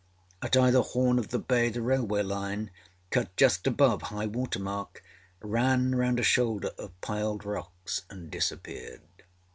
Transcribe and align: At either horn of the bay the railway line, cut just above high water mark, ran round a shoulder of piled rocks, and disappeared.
At 0.41 0.57
either 0.57 0.81
horn 0.81 1.19
of 1.19 1.27
the 1.27 1.37
bay 1.37 1.69
the 1.69 1.79
railway 1.79 2.23
line, 2.23 2.71
cut 3.11 3.35
just 3.37 3.67
above 3.67 4.01
high 4.01 4.25
water 4.25 4.57
mark, 4.57 5.03
ran 5.43 5.93
round 5.93 6.19
a 6.19 6.23
shoulder 6.23 6.71
of 6.79 6.99
piled 7.01 7.45
rocks, 7.45 8.01
and 8.09 8.31
disappeared. 8.31 9.03